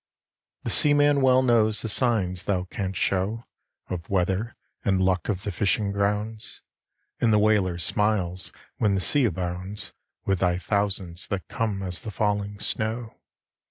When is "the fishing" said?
5.43-5.91